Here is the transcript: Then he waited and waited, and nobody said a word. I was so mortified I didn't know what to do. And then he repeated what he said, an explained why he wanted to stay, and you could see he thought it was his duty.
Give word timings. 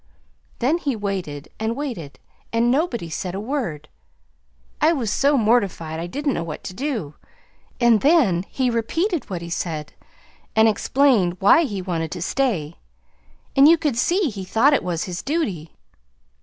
Then 0.57 0.79
he 0.79 0.95
waited 0.95 1.49
and 1.59 1.75
waited, 1.75 2.17
and 2.51 2.71
nobody 2.71 3.07
said 3.07 3.35
a 3.35 3.39
word. 3.39 3.87
I 4.81 4.93
was 4.93 5.11
so 5.11 5.37
mortified 5.37 5.99
I 5.99 6.07
didn't 6.07 6.33
know 6.33 6.41
what 6.43 6.63
to 6.63 6.73
do. 6.73 7.13
And 7.79 8.01
then 8.01 8.43
he 8.49 8.71
repeated 8.71 9.29
what 9.29 9.43
he 9.43 9.51
said, 9.51 9.93
an 10.55 10.65
explained 10.65 11.37
why 11.39 11.65
he 11.65 11.83
wanted 11.83 12.09
to 12.13 12.21
stay, 12.23 12.79
and 13.55 13.67
you 13.67 13.77
could 13.77 13.95
see 13.95 14.31
he 14.31 14.43
thought 14.43 14.73
it 14.73 14.81
was 14.83 15.03
his 15.03 15.21
duty. 15.21 15.75